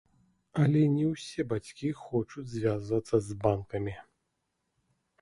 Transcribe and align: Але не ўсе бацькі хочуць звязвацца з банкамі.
Але 0.63 0.79
не 0.93 1.05
ўсе 1.11 1.45
бацькі 1.53 1.93
хочуць 2.01 2.49
звязвацца 2.57 3.23
з 3.31 3.41
банкамі. 3.47 3.99